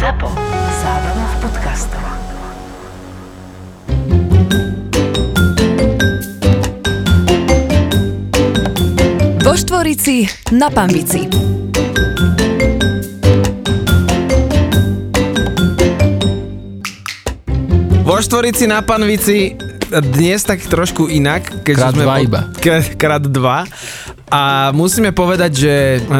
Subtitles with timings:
[0.00, 0.32] ZAPO.
[0.80, 2.04] Zábrná v podcastov.
[9.44, 10.24] Vo Štvorici
[10.56, 11.28] na Pambici.
[18.00, 19.52] Vo štvorici na panvici
[20.16, 21.60] dnes tak trošku inak.
[21.60, 22.40] Keďže Krát dva iba.
[22.56, 23.68] K- krát dva.
[24.32, 25.74] A musíme povedať, že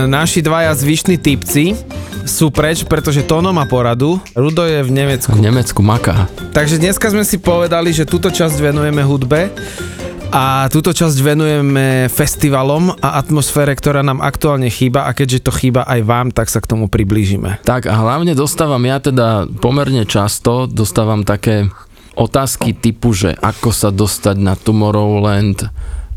[0.04, 1.72] naši dvaja zvyšní typci
[2.30, 5.34] sú preč, pretože Tono má poradu, Rudo je v Nemecku.
[5.34, 6.30] V Nemecku maká.
[6.54, 9.50] Takže dneska sme si povedali, že túto časť venujeme hudbe
[10.30, 15.82] a túto časť venujeme festivalom a atmosfére, ktorá nám aktuálne chýba a keďže to chýba
[15.82, 17.58] aj vám, tak sa k tomu priblížime.
[17.66, 21.66] Tak a hlavne dostávam ja teda pomerne často, dostávam také
[22.14, 25.66] otázky typu, že ako sa dostať na Tomorrowland,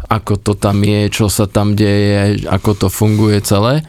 [0.05, 3.81] ako to tam je, čo sa tam deje, ako to funguje celé.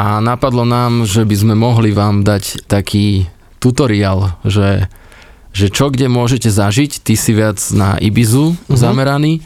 [0.00, 3.28] A napadlo nám, že by sme mohli vám dať taký
[3.60, 4.88] tutoriál, že,
[5.52, 8.80] že čo kde môžete zažiť, ty si viac na Ibizu uh-huh.
[8.80, 9.44] zameraný,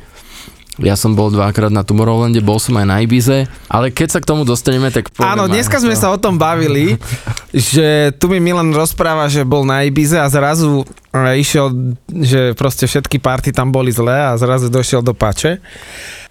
[0.83, 4.27] ja som bol dvakrát na Tomorrowlande, bol som aj na Ibize, ale keď sa k
[4.27, 5.87] tomu dostaneme, tak poviem Áno, dneska to.
[5.87, 6.99] sme sa o tom bavili,
[7.55, 10.83] že tu mi Milan rozpráva, že bol na Ibize a zrazu
[11.15, 15.63] e, išiel, že proste všetky party tam boli zlé a zrazu došiel do Pače.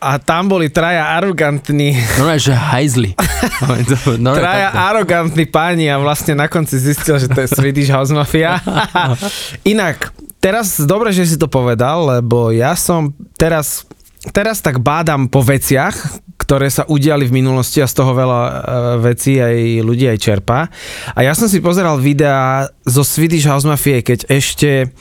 [0.04, 3.16] A tam boli traja arogantní, Normálne, že hajzli.
[4.20, 4.84] Normálne traja takto.
[4.92, 8.60] arogantní páni a vlastne na konci zistil, že to je Swedish House Mafia.
[9.64, 10.12] Inak,
[10.44, 13.88] teraz dobre, že si to povedal, lebo ja som teraz
[14.32, 18.52] teraz tak bádam po veciach, ktoré sa udiali v minulosti a z toho veľa e,
[19.00, 20.68] vecí aj ľudí aj čerpá.
[21.16, 24.92] A ja som si pozeral videá zo Swedish House Mafia, keď ešte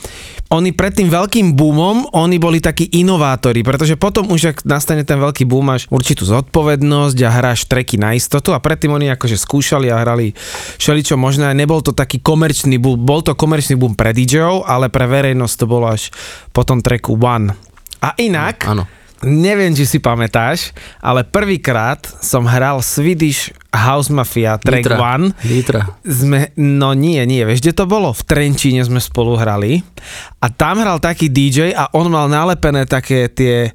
[0.53, 5.17] oni pred tým veľkým boomom, oni boli takí inovátori, pretože potom už, ak nastane ten
[5.17, 9.89] veľký boom, máš určitú zodpovednosť a hráš treky na istotu a predtým oni akože skúšali
[9.89, 10.37] a hrali
[10.77, 11.57] všeličo možné.
[11.57, 15.65] Nebol to taký komerčný boom, bol to komerčný boom pre DJov, ale pre verejnosť to
[15.65, 16.13] bolo až
[16.53, 17.57] po tom treku One.
[18.05, 18.85] A inak, Áno.
[19.23, 24.97] Neviem, či si pamätáš, ale prvýkrát som hral Swedish House Mafia track Nitra.
[24.99, 25.27] One.
[25.47, 25.83] Nitra.
[26.03, 28.11] Sme, no nie, nie, vieš, kde to bolo?
[28.11, 29.79] V Trenčíne sme spolu hrali
[30.43, 33.71] a tam hral taký DJ a on mal nalepené také tie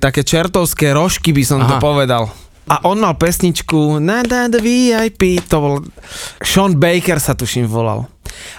[0.00, 1.82] také čertovské rožky by som to Aha.
[1.82, 2.28] povedal.
[2.70, 5.74] A on mal pesničku na na the VIP, to bol
[6.44, 8.08] Sean Baker sa tuším volal.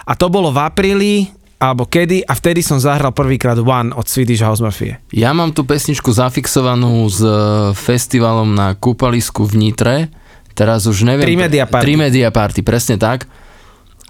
[0.06, 1.14] A to bolo v apríli,
[1.62, 4.98] alebo kedy, a vtedy som zahral prvýkrát One od Swedish House Mafia.
[5.14, 7.30] Ja mám tú pesničku zafixovanú s e,
[7.78, 10.10] festivalom na kúpalisku v Nitre.
[10.58, 11.22] Teraz už neviem.
[11.22, 11.84] Trimedia Party.
[11.86, 13.30] Trimedia Party, presne tak.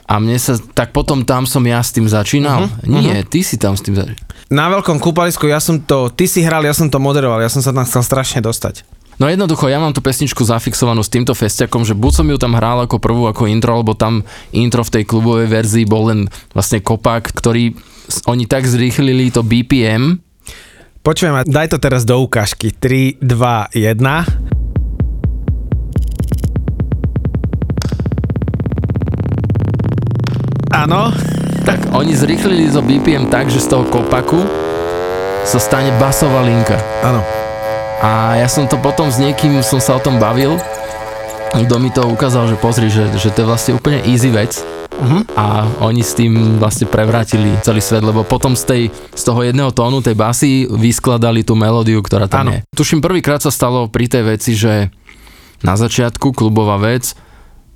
[0.09, 2.73] A mne sa, tak potom tam som ja s tým začínal.
[2.89, 4.25] Mhm, Nie, ty si tam s tým začínal.
[4.49, 7.61] Na veľkom kúpalisku ja som to, ty si hral, ja som to moderoval, ja som
[7.61, 8.85] sa tam chcel strašne dostať.
[9.21, 12.57] No jednoducho, ja mám tú pesničku zafixovanú s týmto festiakom, že buď som ju tam
[12.57, 16.21] hral ako prvú, ako intro, lebo tam intro v tej klubovej verzii bol len
[16.57, 17.77] vlastne kopák, ktorý
[18.27, 20.23] oni tak zrýchlili to BPM,
[21.03, 22.71] Počujem, daj to teraz do ukážky.
[22.71, 23.99] 3, 2, 1.
[30.71, 31.11] Áno,
[31.67, 34.47] tak oni zrýchlili to BPM tak, že z toho kopaku
[35.43, 36.79] sa stane basová linka.
[37.03, 37.42] áno.
[38.03, 40.59] A ja som to potom s niekým, som sa o tom bavil,
[41.55, 44.59] kto mi to ukázal, že pozri, že, že to je vlastne úplne easy vec
[45.03, 45.35] Mhm.
[45.35, 49.75] a oni s tým vlastne prevrátili celý svet, lebo potom z, tej, z toho jedného
[49.75, 52.53] tónu tej basy vyskladali tú melódiu, ktorá tam Áno.
[52.55, 52.61] je.
[52.71, 54.95] Tuším, prvýkrát sa stalo pri tej veci, že
[55.65, 57.19] na začiatku klubová vec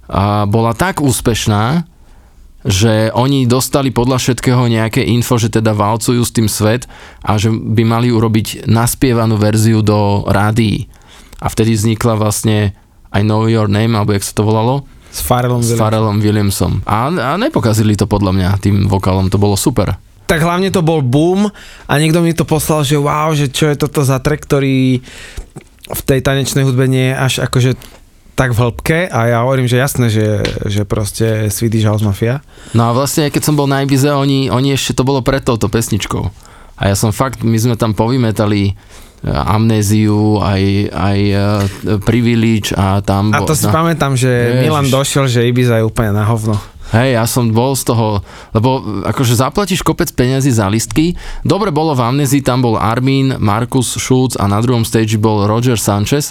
[0.07, 1.83] a bola tak úspešná,
[2.67, 6.91] že oni dostali podľa všetkého nejaké info, že teda valcujú s tým svet
[7.23, 10.91] a že by mali urobiť naspievanú verziu do rádií.
[11.39, 12.75] A vtedy vznikla vlastne
[13.15, 14.83] I Know Your Name, alebo jak sa to volalo,
[15.17, 15.81] S Farrellom s Williamsom.
[15.81, 16.73] Pharrellom Williamsom.
[16.85, 19.97] A, a nepokazili to podľa mňa tým vokálom, to bolo super.
[20.27, 21.49] Tak hlavne to bol boom
[21.87, 25.01] a niekto mi to poslal, že wow, že čo je toto za track, ktorý
[25.87, 27.79] v tej tanečnej hudbe nie je až akože
[28.37, 32.45] tak v hĺbke a ja hovorím, že jasné, že, že proste Swedish House Mafia.
[32.77, 35.73] No a vlastne, keď som bol na Ibize, oni, oni ešte to bolo pred touto
[35.73, 36.21] pesničkou.
[36.77, 38.73] A ja som fakt, my sme tam povymetali e,
[39.33, 41.19] amnéziu, aj, aj
[42.05, 43.33] privilege a tam...
[43.33, 43.73] A to si no.
[43.73, 44.63] pamätám, že Ježiš.
[44.69, 46.61] Milan došiel, že Ibiza je úplne na hovno.
[46.93, 48.23] Hej, ja som bol z toho,
[48.55, 51.19] lebo akože zaplatíš kopec peniazy za listky.
[51.43, 55.75] Dobre bolo v Amnezii, tam bol Armin, Markus Schulz a na druhom stage bol Roger
[55.81, 56.31] Sanchez.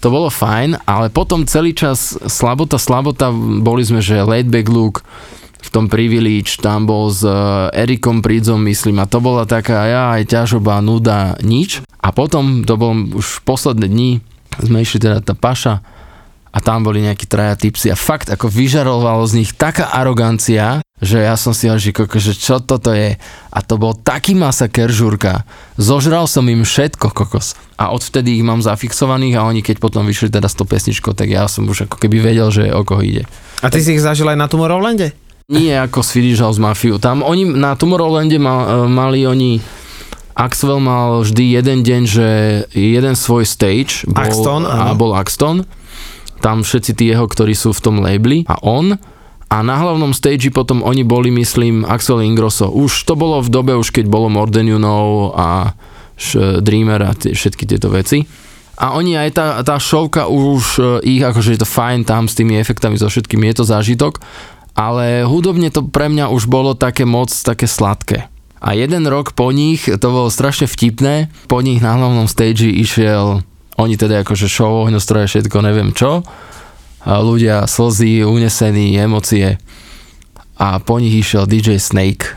[0.00, 3.28] To bolo fajn, ale potom celý čas slabota, slabota,
[3.60, 5.04] boli sme, že laidback look,
[5.60, 10.02] v tom Privilege, tam bol s uh, Erikom Prídzom, myslím, a to bola taká, ja
[10.16, 11.84] aj ťažoba, nuda, nič.
[12.00, 14.10] A potom, to bol už posledné dni,
[14.56, 15.84] sme išli teda tá paša
[16.50, 21.22] a tam boli nejakí traja tipsy a fakt ako vyžarovalo z nich taká arogancia, že
[21.22, 23.14] ja som si hovoril, že, čo toto je.
[23.54, 25.46] A to bol taký masaker žurka.
[25.78, 27.54] Zožral som im všetko, kokos.
[27.78, 31.30] A odvtedy ich mám zafixovaných a oni keď potom vyšli teda s tou pesničkou, tak
[31.30, 33.24] ja som už ako keby vedel, že o koho ide.
[33.62, 35.14] A ty si ich zažil aj na Tomorrowlande?
[35.50, 36.98] Nie ako Swedish House Mafia.
[36.98, 39.62] Tam oni na Tomorrowlande mal, mali oni
[40.40, 42.28] Axwell mal vždy jeden deň, že
[42.72, 45.66] jeden svoj stage bol, Axton, a bol Axton.
[46.40, 48.96] Tam všetci tí jeho, ktorí sú v tom labeli a on.
[49.50, 52.70] A na hlavnom stage potom oni boli, myslím, Axel Ingrosso.
[52.70, 55.74] Už to bolo v dobe, už keď bolo More Than You Know a
[56.14, 58.22] š- Dreamer a tie, všetky tieto veci.
[58.80, 62.38] A oni aj tá, tá šovka už e, ich, akože je to fajn tam s
[62.38, 64.22] tými efektami, so všetkým je to zážitok,
[64.72, 68.30] ale hudobne to pre mňa už bolo také moc, také sladké.
[68.60, 73.44] A jeden rok po nich, to bolo strašne vtipné, po nich na hlavnom stage išiel,
[73.80, 76.20] oni teda akože show, ohňostroje, všetko, neviem čo,
[77.00, 79.56] a ľudia slzy, unesení, emócie.
[80.60, 82.36] A po nich išiel DJ Snake,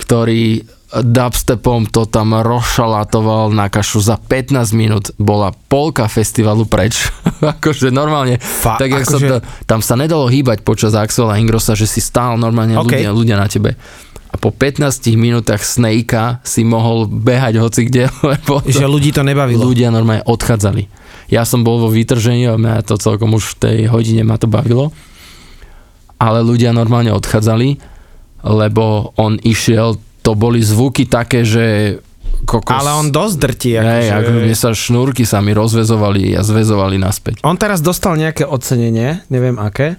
[0.00, 5.10] ktorý dubstepom to tam rozšalatoval na kašu za 15 minút.
[5.18, 7.10] Bola polka festivalu preč.
[7.58, 9.36] akože normálne, Fa- tak jak sa akože- to,
[9.66, 12.86] tam sa nedalo hýbať počas Axela Ingrossa, že si stál normálne OK.
[12.94, 13.74] ľudia, ľudia na tebe.
[14.44, 14.84] Po 15
[15.16, 19.64] minútach Snakea si mohol behať hoci kde, lebo to, Že ľudí to nebavilo.
[19.64, 20.84] ľudia normálne odchádzali.
[21.32, 24.44] Ja som bol vo vytržení a mňa to celkom už v tej hodine ma to
[24.44, 24.92] bavilo.
[26.20, 27.80] Ale ľudia normálne odchádzali,
[28.44, 31.96] lebo on išiel, to boli zvuky také, že
[32.44, 32.76] kokos.
[32.76, 33.72] Ale on dosť drtí.
[33.80, 34.20] Hej, Akože...
[34.20, 37.40] ako mne sa šnúrky sa mi rozvezovali a zväzovali naspäť.
[37.42, 39.96] On teraz dostal nejaké ocenenie, neviem aké.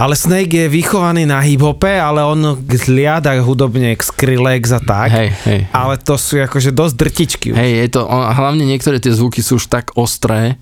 [0.00, 5.12] Ale Snake je vychovaný na hip-hope, ale on zliada hudobne k Skrillex a tak.
[5.12, 5.60] Hej, hej.
[5.76, 7.46] Ale to sú akože dosť drtičky.
[7.52, 7.56] už.
[7.60, 10.56] Hej, je to, on, hlavne niektoré tie zvuky sú už tak ostré,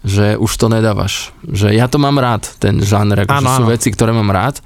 [0.00, 1.36] že už to nedávaš.
[1.44, 3.72] Že ja to mám rád, ten žáner, akože Áno, sú áno.
[3.76, 4.64] veci, ktoré mám rád,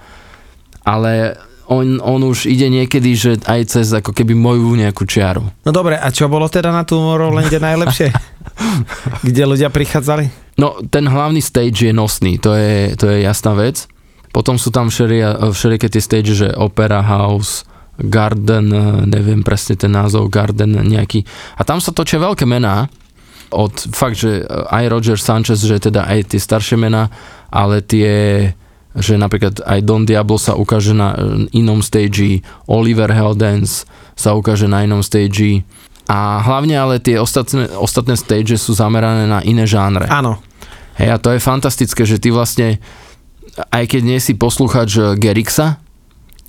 [0.86, 1.34] ale
[1.66, 5.50] on, on už ide niekedy, že aj cez ako keby moju nejakú čiaru.
[5.66, 8.14] No dobre, a čo bolo teda na Tomorrowlande najlepšie?
[9.26, 10.54] Kde ľudia prichádzali?
[10.62, 13.90] No, ten hlavný stage je nosný, to je, to je jasná vec.
[14.32, 17.68] Potom sú tam všelia, všelijaké tie stage, že Opera House,
[18.00, 18.72] Garden,
[19.04, 21.22] neviem presne ten názov, Garden nejaký.
[21.60, 22.88] A tam sa točia veľké mená,
[23.52, 27.12] od fakt, že aj Roger Sanchez, že teda aj tie staršie mená,
[27.52, 28.48] ale tie,
[28.96, 31.12] že napríklad aj Don Diablo sa ukáže na
[31.52, 33.84] inom stage, Oliver Heldens
[34.16, 35.62] sa ukáže na inom stage
[36.08, 40.08] a hlavne ale tie ostatné, ostatné stage sú zamerané na iné žánre.
[40.08, 40.40] Áno.
[40.96, 42.76] Hej, a to je fantastické, že ty vlastne,
[43.72, 45.82] aj keď nie si posluchač eh, Gerixa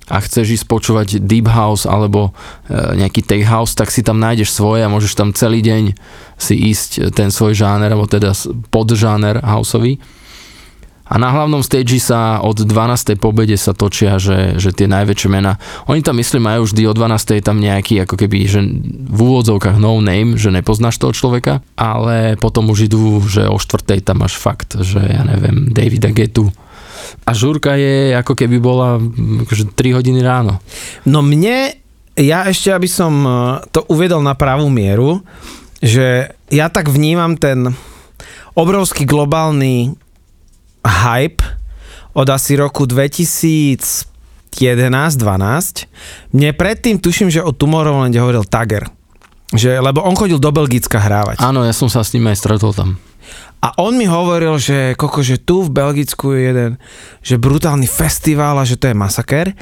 [0.04, 4.52] a chceš ísť počúvať Deep House alebo e, nejaký Tech House, tak si tam nájdeš
[4.52, 5.96] svoje a môžeš tam celý deň
[6.36, 8.36] si ísť eh, ten svoj žáner, alebo teda
[8.68, 9.96] podžáner houseový.
[11.04, 13.20] A na hlavnom stage sa od 12.
[13.20, 15.60] pobede sa točia, že, že tie najväčšie mená.
[15.84, 17.44] Oni tam myslím majú vždy o 12.
[17.44, 18.64] tam nejaký ako keby, že
[19.12, 24.00] v úvodzovkách no name, že nepoznáš toho človeka, ale potom už idú, že o 4.
[24.00, 26.48] tam máš fakt, že ja neviem, Davida Getu.
[27.24, 30.60] A žúrka je ako keby bola mm, akože 3 hodiny ráno.
[31.08, 31.72] No mne,
[32.20, 33.32] ja ešte, aby som eh,
[33.72, 35.24] to uvedol na pravú mieru,
[35.80, 37.72] že ja tak vnímam ten
[38.54, 39.92] obrovský globálny
[40.84, 41.42] hype
[42.14, 44.06] od asi roku 2011-12.
[46.30, 48.86] Mne predtým tuším, že o Tomorrowlande hovoril Tager.
[49.54, 51.42] Že, lebo on chodil do Belgicka hrávať.
[51.42, 52.96] Áno, ja som sa s ním aj stretol tam.
[53.64, 56.72] A on mi hovoril, že koko, že tu v Belgicku je jeden,
[57.24, 59.56] že brutálny festival a že to je masaker.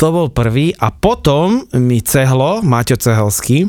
[0.00, 3.68] To bol prvý a potom mi Cehlo, Maťo Cehelský,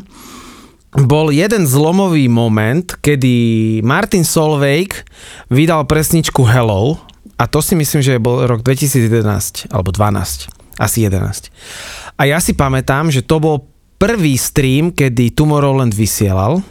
[0.96, 3.36] bol jeden zlomový moment, kedy
[3.84, 4.96] Martin Solveig
[5.52, 6.96] vydal presničku Hello
[7.36, 11.52] a to si myslím, že bol rok 2011 alebo 12, asi 11.
[12.16, 13.68] A ja si pamätám, že to bol
[14.00, 16.64] prvý stream, kedy Tomorrowland vysielal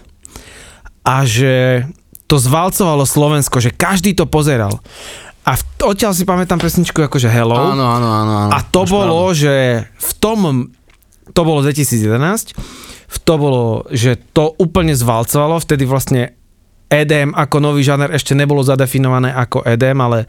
[1.06, 1.86] a že
[2.26, 4.82] to zvalcovalo Slovensko, že každý to pozeral.
[5.46, 5.62] A v,
[5.94, 7.54] odtiaľ si pamätám pesničku akože Hello.
[7.54, 8.34] Áno, áno, áno.
[8.46, 8.52] áno.
[8.52, 9.42] A to Máš bolo, pravdu.
[9.46, 9.54] že
[9.86, 10.40] v tom,
[11.38, 12.58] to bolo 2011,
[13.06, 16.34] v to bolo, že to úplne zvalcovalo, vtedy vlastne
[16.90, 20.20] EDM ako nový žáner ešte nebolo zadefinované ako EDM, ale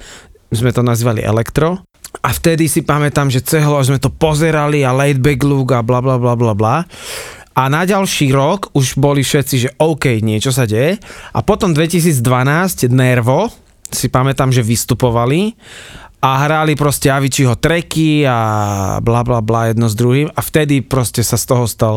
[0.53, 1.81] sme to nazývali elektro.
[2.25, 5.85] A vtedy si pamätám, že cehlo, že sme to pozerali a laid back look a
[5.85, 6.77] bla bla bla bla bla.
[7.57, 11.01] A na ďalší rok už boli všetci, že OK, niečo sa deje.
[11.33, 13.49] A potom 2012 Nervo,
[13.89, 15.55] si pamätám, že vystupovali
[16.27, 18.39] a hrali proste Aviciiho treky a
[18.99, 21.97] bla bla bla jedno s druhým a vtedy proste sa z toho stal,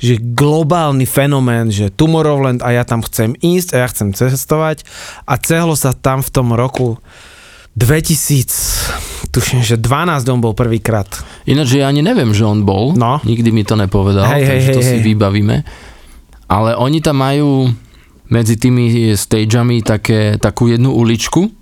[0.00, 4.86] že globálny fenomén, že Tomorrowland a ja tam chcem ísť a ja chcem cestovať
[5.28, 6.96] a cehlo sa tam v tom roku
[7.76, 11.06] 2000, tuším, že 12 on bol prvýkrát.
[11.44, 12.96] Ináč ja ani neviem, že on bol.
[12.96, 13.20] No.
[13.20, 15.04] Nikdy mi to nepovedal, Hej, hej, takže to hej, si hej.
[15.04, 15.56] vybavíme.
[16.48, 17.68] Ale oni tam majú
[18.32, 21.52] medzi tými stageami také, takú jednu uličku,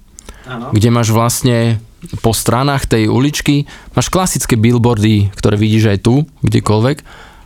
[0.72, 1.82] kde máš vlastne
[2.20, 3.64] po stranách tej uličky,
[3.96, 6.98] máš klasické billboardy, ktoré vidíš aj tu, kdekoľvek.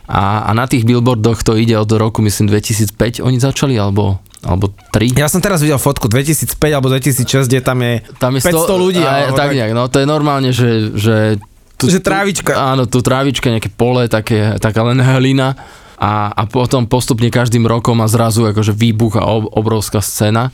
[0.09, 4.71] A, a na tých billboardoch to ide od roku, myslím, 2005 oni začali, alebo, alebo
[4.95, 5.19] 3.
[5.19, 9.03] Ja som teraz videl fotku 2005 alebo 2006, kde tam je, Tam je 500 ľudí,
[9.03, 9.51] Aj, tak.
[9.51, 11.35] nejak, no to je normálne, že, že
[11.79, 12.51] tu, Že trávička.
[12.51, 15.55] Tu, áno, tu trávička, nejaké pole, také, taká len hlina
[15.95, 20.51] a, a potom postupne každým rokom a zrazu akože výbuch a ob, obrovská scéna.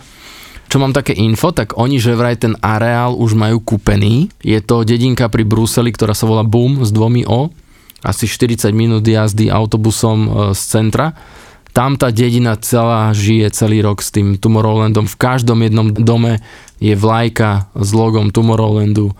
[0.66, 4.34] Čo mám také info, tak oni že vraj ten areál už majú kúpený.
[4.42, 7.54] Je to dedinka pri Bruseli, ktorá sa volá Boom s dvomi O.
[8.02, 11.14] Asi 40 minút jazdy autobusom e, z centra.
[11.76, 15.12] Tam tá dedina celá žije celý rok s tým Tomorrowlandom.
[15.12, 16.40] V každom jednom dome
[16.80, 19.12] je vlajka s logom Tomorrowlandu.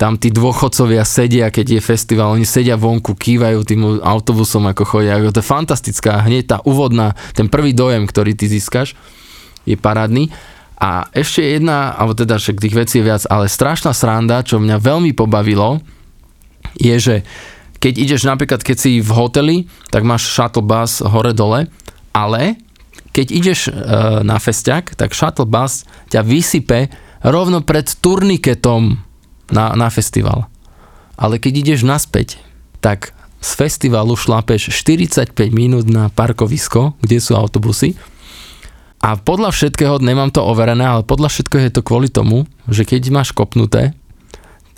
[0.00, 5.20] Tam tí dôchodcovia sedia, keď je festival, oni sedia vonku, kývajú tým autobusom, ako chodia.
[5.20, 8.96] To je fantastická, hneď tá úvodná, ten prvý dojem, ktorý ty získaš,
[9.68, 10.32] je parádny.
[10.80, 14.80] A ešte jedna, alebo teda však tých vecí je viac, ale strašná sranda, čo mňa
[14.80, 15.82] veľmi pobavilo,
[16.78, 17.16] je, že
[17.82, 19.56] keď ideš napríklad, keď si v hoteli,
[19.90, 21.66] tak máš shuttle bus hore-dole,
[22.12, 22.60] ale
[23.12, 23.72] keď ideš e,
[24.22, 26.92] na festiak, tak shuttle bus ťa vysype
[27.24, 29.00] rovno pred turniketom
[29.50, 30.46] na, na festival.
[31.18, 32.38] Ale keď ideš naspäť,
[32.78, 37.98] tak z festivalu šlapeš 45 minút na parkovisko, kde sú autobusy
[38.98, 43.14] a podľa všetkého, nemám to overené, ale podľa všetkého je to kvôli tomu, že keď
[43.14, 43.94] máš kopnuté,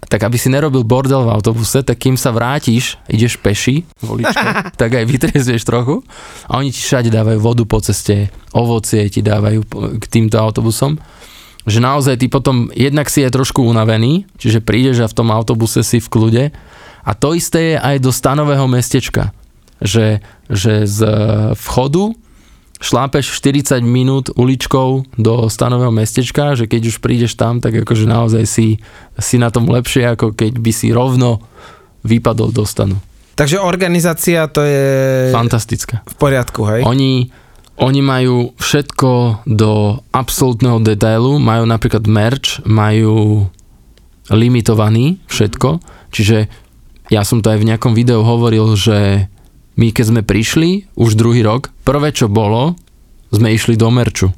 [0.08, 4.46] tak aby si nerobil bordel v autobuse, tak kým sa vrátiš, ideš peši, voličko,
[4.80, 6.00] tak aj vytrezieš trochu.
[6.48, 9.60] A oni ti všade dávajú vodu po ceste, ovocie ti dávajú
[10.00, 10.96] k týmto autobusom.
[11.68, 15.84] Že naozaj ty potom jednak si je trošku unavený, čiže prídeš a v tom autobuse
[15.84, 16.44] si v kľude.
[17.04, 19.36] A to isté je aj do stanového mestečka,
[19.80, 20.98] že, že z
[21.56, 22.16] vchodu
[22.80, 28.44] šlápeš 40 minút uličkou do stanového mestečka, že keď už prídeš tam, tak akože naozaj
[28.48, 28.80] si,
[29.20, 31.44] si na tom lepšie, ako keď by si rovno
[32.02, 32.96] vypadol do stanu.
[33.36, 34.84] Takže organizácia to je
[35.32, 36.04] Fantastická.
[36.04, 36.80] v poriadku, hej?
[36.84, 37.28] Oni,
[37.76, 43.48] oni majú všetko do absolútneho detailu, majú napríklad merch, majú
[44.32, 45.80] limitovaný všetko,
[46.12, 46.48] čiže
[47.10, 49.28] ja som to aj v nejakom videu hovoril, že
[49.80, 52.76] my keď sme prišli, už druhý rok, prvé čo bolo,
[53.32, 54.28] sme išli do merču,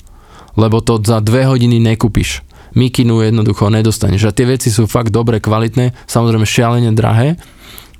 [0.54, 2.46] lebo to za dve hodiny nekúpiš.
[2.72, 4.30] Mikinu jednoducho nedostaneš.
[4.30, 7.36] A tie veci sú fakt dobre, kvalitné, samozrejme šialene drahé.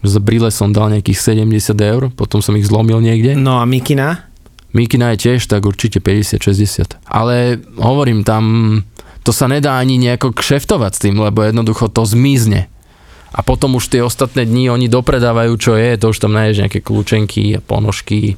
[0.01, 3.37] Z brýle som dal nejakých 70 eur, potom som ich zlomil niekde.
[3.37, 4.33] No a Mikina?
[4.73, 7.05] Mikina je tiež tak určite 50-60.
[7.05, 8.43] Ale hovorím tam,
[9.23, 12.73] to sa nedá ani nejako kšeftovať s tým, lebo jednoducho to zmizne.
[13.33, 16.81] A potom už tie ostatné dni oni dopredávajú, čo je, to už tam nájdeš nejaké
[16.85, 18.37] kľúčenky a ponožky.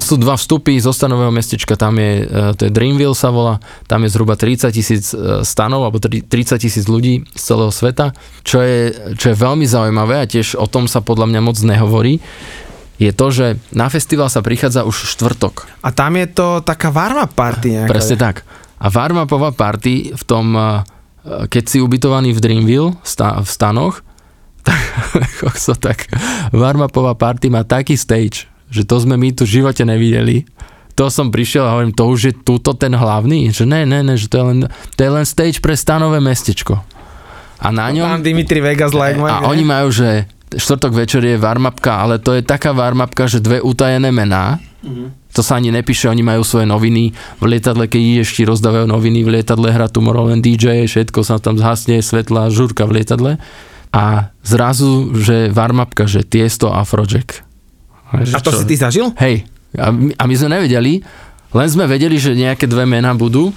[0.00, 4.02] Sú dva vstupy zo stanového mestečka, tam je, e, to je Dreamville sa volá, tam
[4.02, 8.58] je zhruba 30 tisíc e, stanov, alebo tri- 30 tisíc ľudí z celého sveta, čo
[8.64, 12.18] je, čo je veľmi zaujímavé a tiež o tom sa podľa mňa moc nehovorí,
[13.00, 15.64] je to, že na festival sa prichádza už štvrtok.
[15.80, 17.88] A tam je to taká varma party nejaká.
[17.88, 18.44] Presne tak.
[18.76, 20.84] A warm-upová party v tom, eh,
[21.48, 24.02] keď si ubytovaný v Dreamville v stanoch,
[24.66, 26.10] tak, kokso, tak
[26.52, 30.44] warm-upová party má taký stage, že to sme my tu v živote nevideli.
[30.98, 33.48] To som prišiel a hovorím, to už je tuto ten hlavný?
[33.48, 36.76] Že ne, ne, ne, že to je len, to je len stage pre stanové mestečko.
[37.60, 38.20] A na ňom...
[38.20, 42.42] Tam Dimitri Vegas like A oni majú, že štvrtok večer je warmupka, ale to je
[42.44, 44.60] taká warmupka, že dve utajené mená.
[45.36, 47.12] To sa ani nepíše, oni majú svoje noviny.
[47.38, 51.60] V lietadle, keď ideš, ti rozdávajú noviny, v lietadle hrá Tomorrowland DJ, všetko sa tam
[51.60, 53.32] zhasne, svetla, žurka v lietadle.
[53.92, 57.44] A zrazu, že warmupka, že Tiesto a Afrojack.
[58.10, 59.12] A to si ty zažil?
[59.20, 59.46] Hej,
[59.78, 61.04] a my, a my sme nevedeli,
[61.54, 63.54] len sme vedeli, že nejaké dve mená budú.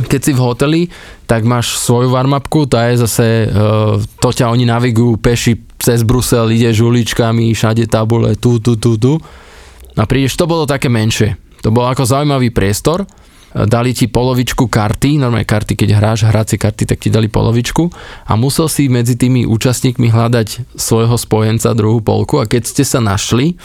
[0.00, 0.82] Keď si v hoteli,
[1.28, 6.48] tak máš svoju warmupku, tá je zase, uh, to ťa oni navigujú peši cez Brusel,
[6.52, 9.20] ideš uličkami, všade tabule, tu, tu, tu, tu.
[10.00, 11.36] A prídeš, to bolo také menšie.
[11.60, 13.04] To bol ako zaujímavý priestor,
[13.52, 17.92] dali ti polovičku karty, normálne karty, keď hráš hracie karty, tak ti dali polovičku
[18.24, 23.02] a musel si medzi tými účastníkmi hľadať svojho spojenca druhú polku a keď ste sa
[23.04, 23.60] našli,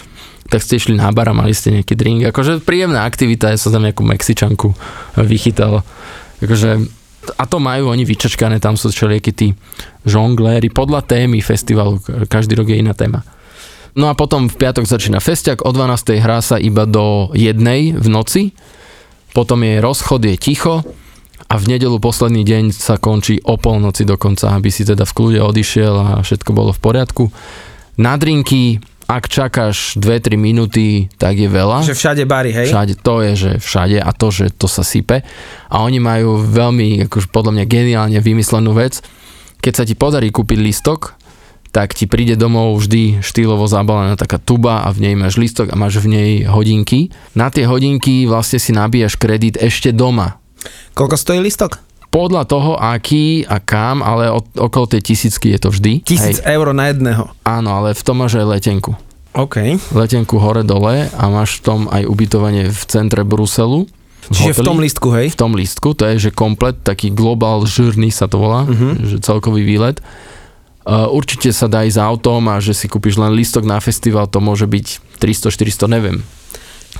[0.52, 2.28] tak ste išli na bar a mali ste nejaký drink.
[2.28, 4.76] Akože príjemná aktivita, ja som tam nejakú Mexičanku
[5.24, 5.88] vychytal.
[6.44, 6.84] Akože
[7.38, 9.48] A to majú oni vyčačkané, tam sú všelijakí tí
[10.06, 11.98] žongléri podľa témy festivalu,
[12.30, 13.26] každý rok je iná téma.
[13.96, 16.20] No a potom v piatok začína festiak, o 12.
[16.20, 18.52] hrá sa iba do jednej v noci,
[19.32, 20.84] potom je rozchod, je ticho
[21.48, 25.40] a v nedelu posledný deň sa končí o polnoci dokonca, aby si teda v kľude
[25.40, 27.32] odišiel a všetko bolo v poriadku.
[27.96, 31.86] Na drinky, ak čakáš 2-3 minúty, tak je veľa.
[31.86, 32.68] Že všade bary, hej?
[32.74, 35.22] Všade, to je, že všade a to, že to sa sype.
[35.70, 39.00] A oni majú veľmi, akože podľa mňa geniálne vymyslenú vec.
[39.62, 41.16] Keď sa ti podarí kúpiť listok,
[41.76, 45.76] tak ti príde domov vždy štýlovo zabalená taká tuba a v nej máš listok a
[45.76, 47.12] máš v nej hodinky.
[47.36, 50.40] Na tie hodinky vlastne si nabíjaš kredit ešte doma.
[50.96, 51.84] Koľko stojí listok?
[52.08, 56.00] Podľa toho, aký a kam, ale od, okolo tej tisícky je to vždy.
[56.00, 56.56] Tisíc Hej.
[56.56, 57.28] eur na jedného.
[57.44, 58.96] Áno, ale v tom máš aj letenku.
[59.36, 59.76] OK.
[59.92, 63.84] Letenku hore-dole a máš v tom aj ubytovanie v centre Bruselu.
[64.26, 64.66] Čiže v hoteli.
[64.66, 65.28] tom listku, hej?
[65.28, 68.88] v tom lístku, to je, že komplet, taký global journey sa to volá, Mhm.
[69.06, 70.00] že celkový výlet.
[70.86, 74.38] Uh, určite sa dá ísť autom a že si kúpiš len lístok na festival, to
[74.38, 76.22] môže byť 300-400, neviem.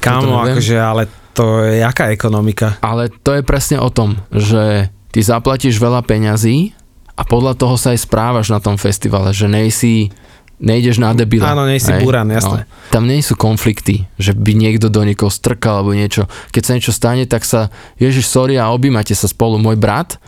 [0.02, 1.06] Kámo, akože, ale
[1.38, 2.82] to je jaká ekonomika?
[2.82, 6.74] Ale to je presne o tom, že ty zaplatíš veľa peňazí
[7.14, 10.10] a podľa toho sa aj správaš na tom festivale, že nejsi,
[10.58, 11.54] nejdeš na debila.
[11.54, 12.68] Áno, nejsi buran, jasné.
[12.90, 16.28] Tam nie sú konflikty, že by niekto do niekoho strkal alebo niečo.
[16.52, 19.62] Keď sa niečo stane, tak sa, ježiš, sorry a objímate sa spolu.
[19.62, 20.20] Môj brat,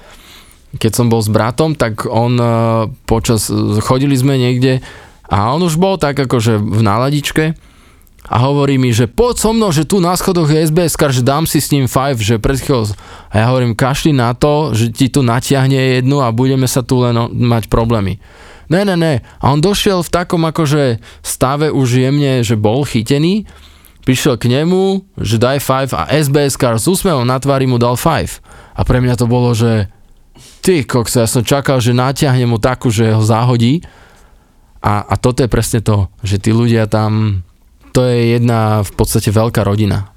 [0.75, 2.49] keď som bol s bratom, tak on eh,
[3.07, 3.47] počas,
[3.79, 4.83] chodili sme niekde
[5.31, 7.55] a on už bol tak akože v náladičke
[8.27, 11.47] a hovorí mi, že poď so mnou, že tu na schodoch je SBS, že dám
[11.47, 12.91] si s ním five, že pred chvíľou.
[13.31, 16.99] A ja hovorím, kašli na to, že ti tu natiahne jednu a budeme sa tu
[16.99, 18.19] len mať problémy.
[18.67, 19.23] Ne, ne, ne.
[19.39, 23.47] A on došiel v takom akože stave už jemne, že bol chytený,
[24.03, 27.95] prišiel k nemu, že daj five a SBS kar s úsmevom na tvári mu dal
[27.95, 28.43] five.
[28.75, 29.87] A pre mňa to bolo, že
[30.67, 33.79] ty koksa, ja som čakal, že natiahne mu takú, že ho zahodí.
[34.83, 37.39] A, a toto je presne to, že tí ľudia tam,
[37.95, 40.11] to je jedna v podstate veľká rodina.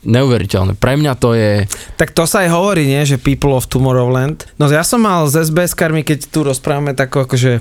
[0.00, 0.80] Neuveriteľné.
[0.80, 1.68] Pre mňa to je...
[2.00, 4.48] Tak to sa aj hovorí, nie, že people of Tomorrowland.
[4.56, 7.60] No ja som mal s SBS karmi, keď tu rozprávame takú akože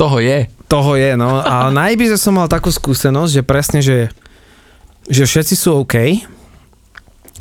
[0.00, 0.48] Toho je.
[0.66, 1.44] toho je, no.
[1.44, 4.08] A na Ibize som mal takú skúsenosť, že presne, že,
[5.06, 6.24] že všetci sú OK,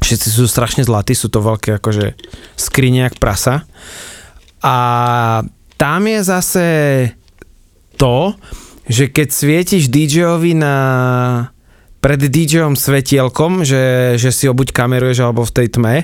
[0.10, 2.18] všetci sú strašne zlatí, sú to veľké akože
[2.58, 3.70] skrine jak prasa.
[4.66, 4.76] A
[5.78, 6.68] tam je zase
[8.02, 8.34] to,
[8.90, 10.76] že keď svietiš DJ-ovi na
[12.02, 15.96] pred DJ-om svetielkom, že, že si ho buď kameruješ alebo v tej tme,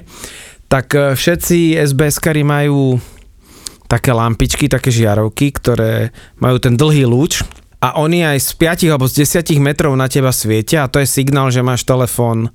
[0.69, 3.01] tak eh, všetci SBS-kari majú
[3.89, 7.41] také lampičky, také žiarovky, ktoré majú ten dlhý lúč
[7.83, 11.07] a oni aj z 5 alebo z 10 metrov na teba svietia a to je
[11.07, 12.49] signál, že máš telefón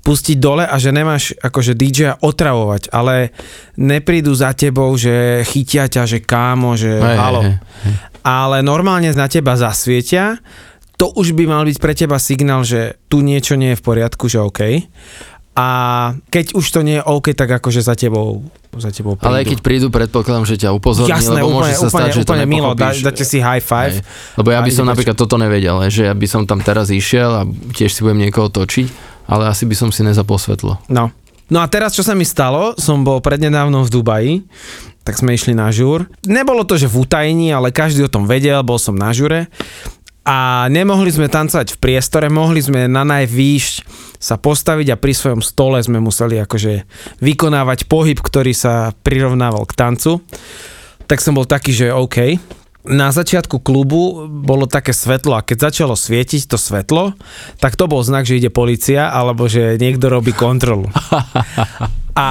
[0.00, 3.34] pustiť dole a že nemáš akože DJ otravovať, ale
[3.76, 7.40] neprídu za tebou, že chytia ťa, že kámo, že Hej, halo.
[7.44, 7.54] hej,
[8.24, 10.40] Ale normálne na teba zasvietia,
[11.00, 14.28] to už by mal byť pre teba signál, že tu niečo nie je v poriadku,
[14.28, 14.84] že OK.
[15.50, 15.66] A
[16.30, 18.46] keď už to nie je OK, tak akože za tebou,
[18.78, 19.26] za tebou prídu.
[19.26, 22.10] Ale aj keď prídu, predpokladám, že ťa upozorní, Jasné, lebo môže úplne, sa úplne, stať,
[22.14, 23.98] že to úplne milo, dá, dáte si high five.
[23.98, 24.06] Hej.
[24.38, 27.42] Lebo ja by som napríklad toto nevedel, že ja by som tam teraz išiel a
[27.74, 28.86] tiež si budem niekoho točiť,
[29.26, 30.78] ale asi by som si nezapol svetlo.
[30.86, 31.10] No.
[31.50, 34.34] No a teraz, čo sa mi stalo, som bol prednedávnom v Dubaji,
[35.02, 36.06] tak sme išli na žúr.
[36.22, 39.50] Nebolo to, že v utajení, ale každý o tom vedel, bol som na žure.
[40.20, 43.74] A nemohli sme tancovať v priestore, mohli sme na najvýšť
[44.20, 46.84] sa postaviť a pri svojom stole sme museli akože
[47.24, 50.20] vykonávať pohyb, ktorý sa prirovnával k tancu.
[51.08, 52.36] Tak som bol taký, že OK.
[52.80, 57.16] Na začiatku klubu bolo také svetlo a keď začalo svietiť to svetlo,
[57.60, 60.88] tak to bol znak, že ide policia alebo že niekto robí kontrolu.
[62.20, 62.28] A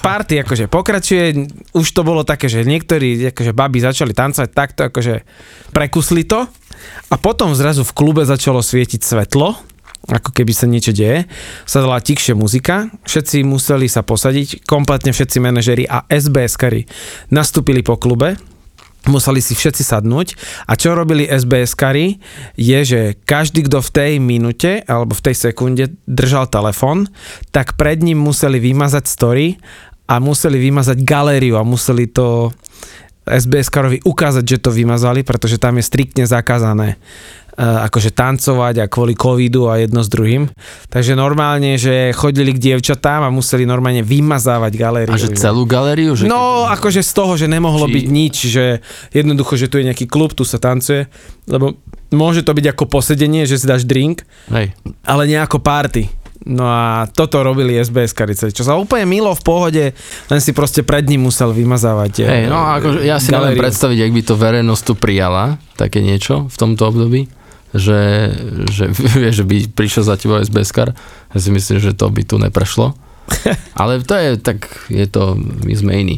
[0.00, 5.14] party akože pokračuje, už to bolo také, že niektorí akože baby začali tancovať takto, akože
[5.76, 6.48] prekusli to
[7.10, 9.54] a potom zrazu v klube začalo svietiť svetlo,
[10.06, 11.26] ako keby sa niečo deje,
[11.66, 16.86] sa dala tikšie muzika, všetci museli sa posadiť, kompletne všetci manažeri a SBS-kari
[17.34, 18.38] nastúpili po klube,
[19.10, 20.34] museli si všetci sadnúť.
[20.66, 22.18] A čo robili SBS-kari
[22.58, 27.10] je, že každý, kto v tej minúte alebo v tej sekunde držal telefón,
[27.54, 29.58] tak pred ním museli vymazať story
[30.06, 32.54] a museli vymazať galériu a museli to
[33.26, 36.94] SBS-karovi ukázať, že to vymazali, pretože tam je striktne zakázané
[37.58, 40.46] uh, akože tancovať a kvôli covidu a jedno s druhým.
[40.86, 45.14] Takže normálne, že chodili k dievčatám a museli normálne vymazávať galériu.
[45.14, 46.14] A že celú galériu?
[46.14, 48.64] Že No, akože z toho, že nemohlo Či- byť nič, že
[49.10, 51.10] jednoducho, že tu je nejaký klub, tu sa tancuje,
[51.50, 51.74] lebo
[52.14, 54.22] môže to byť ako posedenie, že si dáš drink,
[54.54, 54.70] Hej.
[55.02, 56.25] ale nie ako party.
[56.46, 59.84] No a toto robili SBS karice, čo sa úplne milo v pohode,
[60.30, 62.22] len si proste pred ním musel vymazávať.
[62.22, 63.62] Hej, eh, no akože ja si neviem galériu.
[63.66, 67.26] predstaviť, ak by to verejnosť tu prijala, také niečo v tomto období,
[67.74, 68.30] že,
[68.70, 68.94] že,
[69.36, 70.94] že by prišiel za tebou SBS kar,
[71.34, 72.94] ja si myslím, že to by tu neprešlo.
[73.80, 75.34] Ale to je, tak je to,
[75.66, 76.16] my sme iní.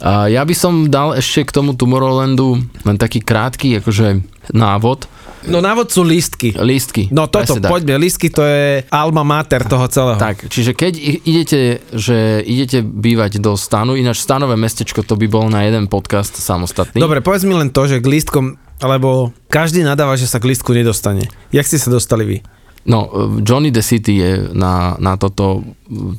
[0.00, 4.24] A ja by som dal ešte k tomu Tomorrowlandu len taký krátky akože
[4.56, 5.08] návod,
[5.46, 6.54] No návod sú lístky.
[6.58, 7.08] lístky.
[7.14, 7.70] No toto, presne tak.
[7.70, 10.18] poďme, lístky to je alma mater toho celého.
[10.18, 11.60] Tak, čiže keď idete,
[11.94, 16.98] že idete bývať do stanu, ináč stanové mestečko to by bol na jeden podcast samostatný.
[16.98, 20.74] Dobre, povedz mi len to, že k lístkom, lebo každý nadáva, že sa k lístku
[20.74, 21.30] nedostane.
[21.54, 22.38] Jak ste sa dostali vy?
[22.86, 23.10] No,
[23.42, 25.62] Johnny the City je na, na toto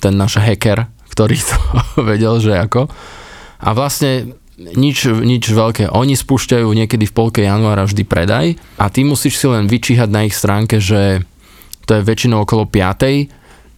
[0.03, 1.57] ten náš hacker, ktorý to
[2.09, 2.91] vedel, že ako.
[3.57, 5.93] A vlastne nič, nič veľké.
[5.93, 8.45] Oni spúšťajú niekedy v polke januára vždy predaj
[8.81, 11.21] a ty musíš si len vyčíhať na ich stránke, že
[11.85, 13.29] to je väčšinou okolo 5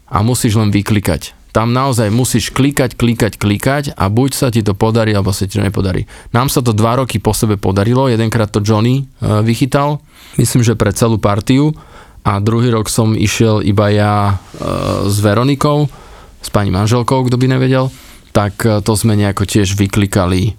[0.09, 1.37] a musíš len vyklikať.
[1.49, 5.57] Tam naozaj musíš klikať, klikať, klikať a buď sa ti to podarí, alebo sa ti
[5.57, 6.05] to nepodarí.
[6.29, 9.97] Nám sa to dva roky po sebe podarilo, jedenkrát to Johnny uh, vychytal,
[10.37, 11.73] myslím, že pre celú partiu
[12.21, 15.89] a druhý rok som išiel iba ja uh, s Veronikou,
[16.37, 17.89] s pani manželkou, kto by nevedel,
[18.29, 20.53] tak uh, to sme nejako tiež vyklikali,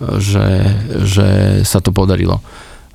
[0.00, 0.48] že,
[1.04, 1.28] že
[1.62, 2.42] sa to podarilo.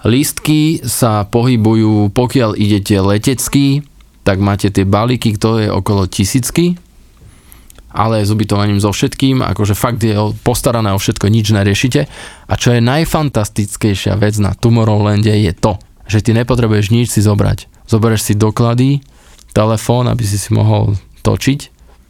[0.08, 3.84] Lístky sa pohybujú, pokiaľ idete letecky,
[4.24, 6.80] tak máte tie balíky, to je okolo tisícky,
[7.90, 10.14] ale s ubytovaním so všetkým, akože fakt je
[10.46, 12.02] postarané o všetko, nič neriešite.
[12.48, 17.66] A čo je najfantastickejšia vec na Tomorrowlande je to, že ty nepotrebuješ nič si zobrať.
[17.90, 19.02] Zoberieš si doklady,
[19.52, 21.60] telefón, aby si si mohol točiť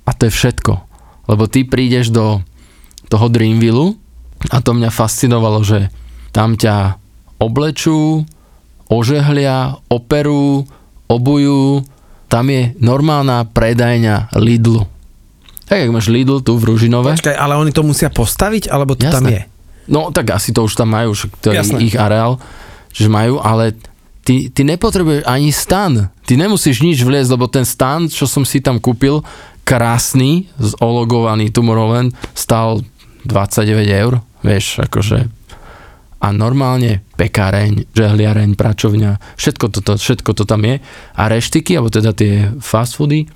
[0.06, 0.73] a to je všetko.
[1.32, 2.43] Lebo ty prídeš do
[3.08, 3.95] toho Dreamville
[4.47, 5.91] a to mňa fascinovalo, že
[6.32, 6.95] tam ťa
[7.43, 8.23] oblečú,
[8.88, 10.63] ožehlia, operú,
[11.12, 11.84] obujú,
[12.30, 14.86] tam je normálna predajňa Lidlu.
[15.69, 17.13] Tak jak máš Lidl tu v Ružinove.
[17.13, 19.45] Počkaj, ale oni to musia postaviť, alebo to tam je?
[19.89, 21.82] No tak asi to už tam majú, to je Jasné.
[21.86, 22.41] ich areál,
[22.93, 23.73] že majú, ale
[24.25, 26.13] ty, ty nepotrebuješ ani stan.
[26.25, 29.25] Ty nemusíš nič vliezť, lebo ten stan, čo som si tam kúpil,
[29.65, 32.82] krásny, zologovaný Tomorrowland, stal
[33.25, 35.39] 29 eur, vieš, akože
[36.19, 40.84] a normálne pekáreň, žehliareň, pračovňa, všetko toto, všetko to tam je.
[41.15, 43.32] A reštiky, alebo teda tie fast foody,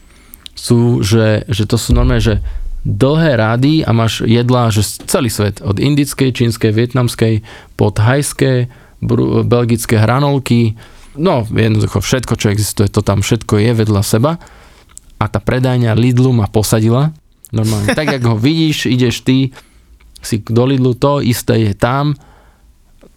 [0.51, 2.43] sú, že, že to sú normálne, že
[2.83, 7.39] dlhé rady a máš jedlá, že celý svet, od indickej, čínskej, vietnamskej,
[7.79, 8.67] po thajské,
[8.99, 10.75] bru, belgické hranolky,
[11.15, 14.43] no jednoducho všetko, čo existuje, to tam všetko je vedľa seba.
[15.23, 17.15] A tá predajňa Lidlu ma posadila,
[17.55, 19.55] normálne, tak ako ho vidíš, ideš ty
[20.25, 22.15] si do Lidlu, to isté je tam,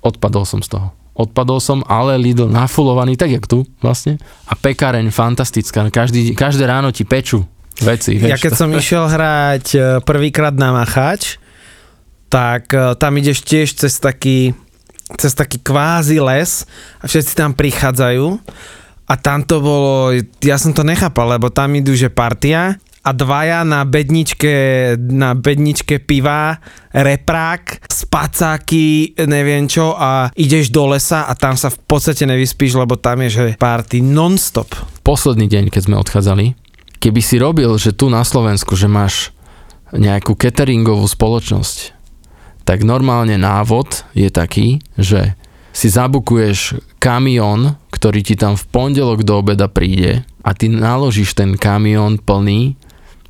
[0.02, 0.90] odpadol som z toho.
[1.16, 4.20] Odpadol som, ale Lidl nafulovaný, tak jak tu vlastne.
[4.46, 7.48] A pekáreň fantastická, každý, každé ráno ti pečú
[7.80, 8.20] veci.
[8.20, 11.40] Ja keď to- som išiel hrať e, prvýkrát na Machač,
[12.28, 14.52] tak e, tam ideš tiež cez taký,
[15.16, 16.68] cez taký kvázi les
[17.00, 18.26] a všetci tam prichádzajú
[19.08, 20.12] a tam to bolo,
[20.44, 24.54] ja som to nechápal, lebo tam idú, že partia a dvaja na bedničke,
[24.98, 26.58] na bedničke piva,
[26.90, 32.98] reprák, spacáky, neviem čo a ideš do lesa a tam sa v podstate nevyspíš, lebo
[32.98, 34.74] tam je, že party non-stop.
[35.06, 36.58] posledný deň, keď sme odchádzali,
[36.98, 39.30] keby si robil, že tu na Slovensku, že máš
[39.94, 41.94] nejakú cateringovú spoločnosť,
[42.66, 45.38] tak normálne návod je taký, že
[45.70, 51.54] si zabukuješ kamión, ktorý ti tam v pondelok do obeda príde a ty naložíš ten
[51.54, 52.74] kamión plný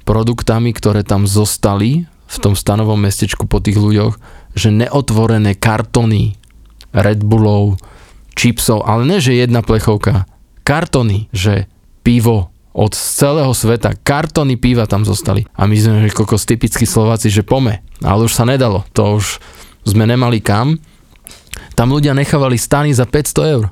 [0.06, 4.14] produktami, ktoré tam zostali v tom stanovom mestečku po tých ľuďoch,
[4.54, 6.38] že neotvorené kartony
[6.94, 7.76] Red Bullov,
[8.38, 10.24] čipsov, ale ne, že jedna plechovka,
[10.62, 11.66] kartony, že
[12.06, 15.48] pivo od celého sveta, kartony piva tam zostali.
[15.56, 17.80] A my sme, že kokos typickí Slováci, že pome.
[18.04, 19.40] Ale už sa nedalo, to už
[19.88, 20.76] sme nemali kam.
[21.72, 23.64] Tam ľudia nechávali stany za 500 eur.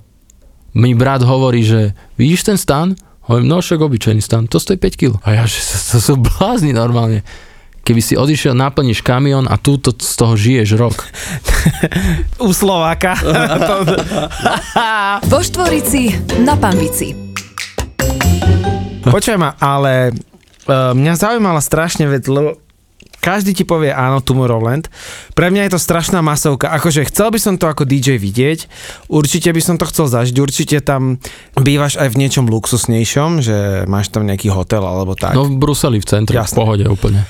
[0.73, 2.97] Mi brat hovorí, že vidíš ten stan?
[3.25, 5.17] Hovorím, no však obyčajný stan, to stojí 5 kg.
[5.25, 7.25] A ja, že to, to sú blázni normálne.
[7.85, 11.05] Keby si odišiel, naplníš kamión a tu z toho žiješ rok.
[12.41, 13.13] U Slováka.
[15.33, 16.09] Vo Štvorici
[16.41, 17.13] na Pambici.
[19.05, 22.64] Počujem ma, ale uh, mňa zaujímala strašne vec, lebo
[23.25, 24.93] každý ti povie áno, Tomorrowland.
[25.33, 26.69] Pre mňa je to strašná masovka.
[26.77, 28.69] Akože chcel by som to ako DJ vidieť,
[29.09, 31.17] určite by som to chcel zažiť, určite tam
[31.57, 35.33] bývaš aj v niečom luxusnejšom, že máš tam nejaký hotel alebo tak.
[35.33, 36.53] No v Bruseli v centre, Jasné.
[36.53, 37.25] v pohode úplne.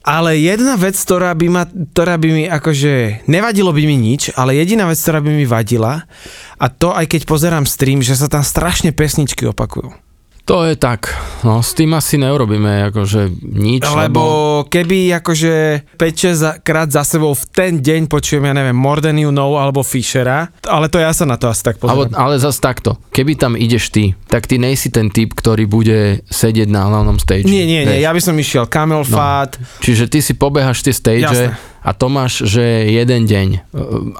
[0.00, 4.56] Ale jedna vec, ktorá by, ma, ktorá by mi akože, nevadilo by mi nič, ale
[4.56, 6.08] jediná vec, ktorá by mi vadila,
[6.56, 10.09] a to aj keď pozerám stream, že sa tam strašne pesničky opakujú.
[10.50, 11.14] To je tak.
[11.46, 14.22] No, s tým asi neurobíme akože nič, Lebo lebo...
[14.66, 15.54] keby akože
[15.94, 19.86] 5-6 krát za sebou v ten deň počujem, ja neviem, More Than You Know alebo
[19.86, 22.18] Fishera, ale to ja sa na to asi tak Alebo, pozriem.
[22.18, 26.66] ale zase takto, keby tam ideš ty, tak ty nejsi ten typ, ktorý bude sedieť
[26.66, 27.46] na hlavnom stage.
[27.46, 31.30] Nie, nie, nie, ja by som išiel Camel Fat, Čiže ty si pobehaš tie stage
[31.30, 31.69] Jasné.
[31.80, 32.62] A to máš, že
[32.92, 33.48] jeden deň.
[33.56, 33.58] E,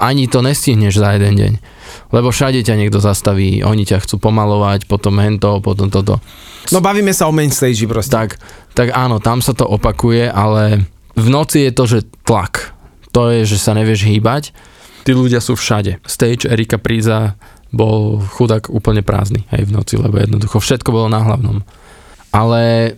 [0.00, 1.52] Ani to nestihneš za jeden deň.
[2.10, 6.18] Lebo všade ťa niekto zastaví, oni ťa chcú pomalovať, potom hento, potom toto.
[6.72, 8.16] no bavíme sa o main stage proste.
[8.16, 8.30] Tak,
[8.72, 12.72] tak áno, tam sa to opakuje, ale v noci je to, že tlak.
[13.12, 14.54] To je, že sa nevieš hýbať.
[15.02, 16.02] Tí ľudia sú všade.
[16.06, 17.34] Stage Erika Príza
[17.70, 21.62] bol chudák úplne prázdny aj v noci, lebo jednoducho všetko bolo na hlavnom.
[22.30, 22.94] Ale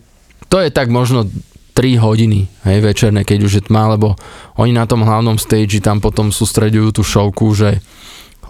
[0.49, 1.29] to je tak možno
[1.73, 4.15] 3 hodiny hej, večerné, keď už je tma, lebo
[4.61, 7.81] oni na tom hlavnom stage tam potom sústreďujú tú šovku, že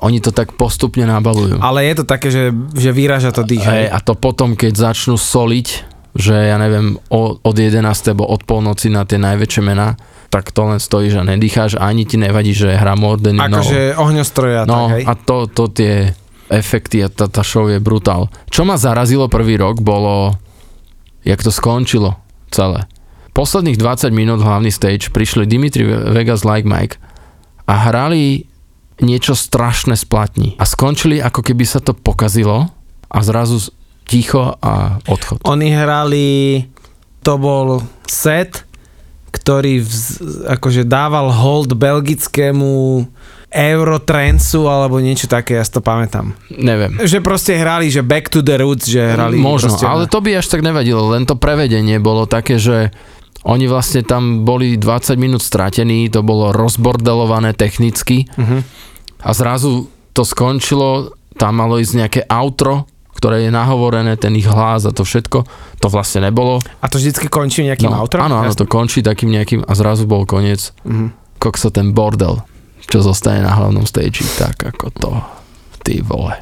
[0.03, 1.63] oni to tak postupne nabalujú.
[1.63, 3.63] Ale je to také, že, že vyraža to dých.
[3.63, 5.69] Hej, a to potom, keď začnú soliť,
[6.19, 7.79] že ja neviem, od 11.
[8.11, 9.95] alebo od polnoci na tie najväčšie mená,
[10.29, 13.63] tak to len stojíš a nedýcháš a ani ti nevadí, že hra you know.
[13.63, 15.03] Akože ohňostroja, No tak hej.
[15.07, 15.95] a to, to tie
[16.49, 18.33] efekty a tá, tá show je brutál.
[18.49, 20.37] Čo ma zarazilo prvý rok bolo,
[21.25, 22.17] jak to skončilo
[22.53, 22.85] celé.
[23.33, 27.01] Posledných 20 minút hlavný stage prišli Dimitri Vegas Like Mike
[27.65, 28.45] a hrali
[29.01, 30.49] niečo strašné z platní.
[30.61, 32.69] A skončili ako keby sa to pokazilo
[33.09, 33.73] a zrazu
[34.05, 35.41] ticho a odchod.
[35.49, 36.61] Oni hrali,
[37.25, 38.69] to bol set,
[39.33, 40.05] ktorý vz,
[40.53, 43.09] akože dával hold belgickému
[43.53, 46.37] Eurotransu alebo niečo také, ja si to pamätám.
[46.53, 47.01] Neviem.
[47.01, 50.37] Že proste hrali, že back to the roots, že hrali Možno, proste ale to by
[50.37, 52.93] až tak nevadilo, len to prevedenie bolo také, že
[53.45, 58.59] oni vlastne tam boli 20 minút stratení, to bolo rozbordelované technicky Mhm.
[59.21, 64.83] a zrazu to skončilo, tam malo ísť nejaké outro, ktoré je nahovorené, ten ich hlas
[64.83, 65.47] a to všetko,
[65.79, 66.59] to vlastne nebolo.
[66.79, 68.21] A to vždycky končí nejakým No, outrom?
[68.21, 70.75] áno, áno, to končí takým nejakým a zrazu bol koniec.
[70.85, 71.39] Mhm.
[71.39, 72.43] Kokso ten bordel,
[72.85, 75.11] čo zostane na hlavnom stage, tak ako to,
[75.81, 76.35] ty vole.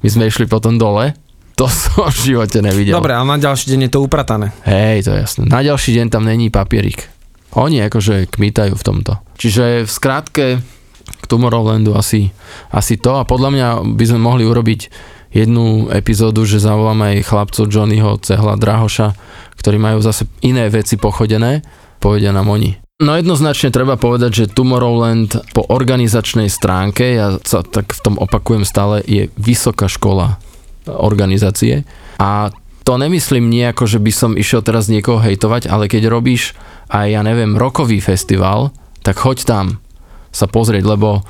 [0.00, 1.14] My sme išli potom dole,
[1.56, 2.96] to som v živote nevidel.
[2.96, 4.50] Dobre, ale na ďalší deň je to upratané.
[4.64, 5.42] Hej, to je jasné.
[5.48, 7.08] Na ďalší deň tam není papierik.
[7.52, 9.20] Oni akože kmitajú v tomto.
[9.36, 10.44] Čiže v skrátke
[11.02, 12.32] k Tomorrowlandu asi,
[12.72, 14.80] asi to a podľa mňa by sme mohli urobiť
[15.32, 19.16] jednu epizódu, že zavoláme aj chlapcov Johnnyho, Cehla, Drahoša,
[19.56, 21.64] ktorí majú zase iné veci pochodené,
[22.00, 22.76] povedia nám oni.
[23.02, 28.62] No jednoznačne treba povedať, že Tomorrowland po organizačnej stránke, ja sa tak v tom opakujem
[28.62, 30.38] stále, je vysoká škola
[30.86, 31.86] organizácie
[32.18, 32.50] a
[32.82, 36.58] to nemyslím nejako, že by som išiel teraz niekoho hejtovať, ale keď robíš
[36.90, 38.74] aj, ja neviem, rokový festival,
[39.06, 39.66] tak choď tam
[40.34, 41.22] sa pozrieť, lebo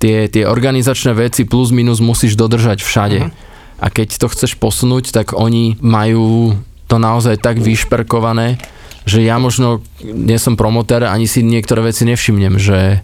[0.00, 3.32] tie, tie organizačné veci plus minus musíš dodržať všade.
[3.80, 6.52] A keď to chceš posunúť, tak oni majú
[6.84, 8.60] to naozaj tak vyšperkované,
[9.08, 13.00] že ja možno nie som promotér, ani si niektoré veci nevšimnem, že,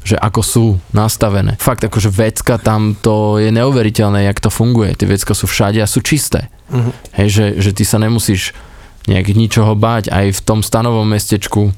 [0.00, 1.60] že ako sú nastavené.
[1.60, 4.96] Fakt, akože vecka tam to je neuveriteľné, jak to funguje.
[4.96, 6.48] Tie vecka sú všade a sú čisté.
[6.72, 6.90] Mhm.
[7.20, 8.56] Hej, že, že ty sa nemusíš
[9.08, 11.72] nejak ničoho báť aj v tom stanovom mestečku,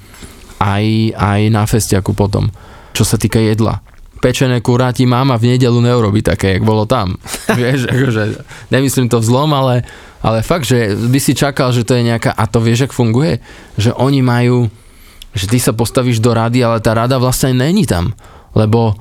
[0.58, 0.84] aj,
[1.18, 2.50] aj na festiaku potom.
[2.94, 3.82] Čo sa týka jedla.
[4.22, 7.18] Pečené kuráti máma v nedelu neurobi také, jak bolo tam.
[7.58, 9.82] vieš, akože, nemyslím to vzlom, ale,
[10.22, 13.42] ale fakt, že by si čakal, že to je nejaká, a to vieš, jak funguje?
[13.74, 14.70] Že oni majú,
[15.32, 18.12] že ty sa postavíš do rady, ale tá rada vlastne není tam.
[18.52, 18.96] Lebo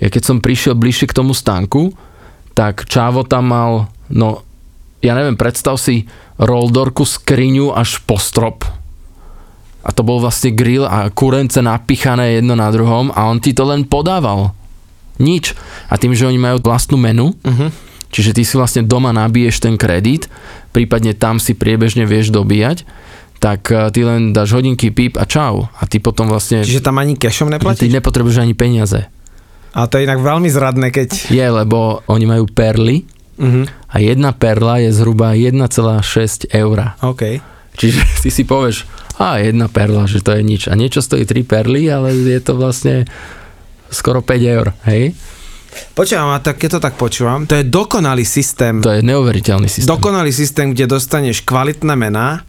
[0.00, 1.92] ja keď som prišiel bližšie k tomu stánku,
[2.56, 3.72] tak Čávo tam mal,
[4.08, 4.42] no
[5.04, 6.08] ja neviem, predstav si
[6.40, 8.64] roldorku, skriňu až po strop.
[9.84, 13.68] A to bol vlastne grill a kurence napichané jedno na druhom a on ti to
[13.68, 14.56] len podával.
[15.20, 15.52] Nič.
[15.92, 17.68] A tým, že oni majú vlastnú menu, Mhm.
[18.08, 20.32] čiže ty si vlastne doma nabiješ ten kredit,
[20.72, 22.88] prípadne tam si priebežne vieš dobíjať,
[23.44, 25.68] tak eh, ty len dáš hodinky píp a čau.
[25.68, 26.64] A ty potom vlastne...
[26.64, 27.92] Čiže tam ani cashom ty neplatíš?
[27.92, 29.04] nepotrebuješ ani peniaze.
[29.76, 31.28] A to je inak veľmi zradné, keď...
[31.28, 33.04] Je, lebo oni majú perly
[33.34, 33.90] Mhm.
[33.90, 36.94] a jedna perla je zhruba 1,6 eur.
[37.02, 37.22] OK.
[37.74, 38.86] Čiže ty si povieš,
[39.18, 40.70] a jedna perla, že to je nič.
[40.70, 43.10] A niečo stojí 3 perly, ale je to vlastne
[43.90, 45.18] skoro 5 eur, hej?
[45.98, 48.78] Počúvam, a tak, keď to tak počúvam, to je dokonalý systém.
[48.78, 49.90] To je neuveriteľný systém.
[49.90, 52.46] Dokonalý systém, kde dostaneš kvalitné mená,